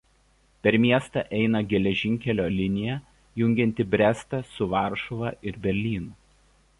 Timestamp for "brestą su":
3.97-4.69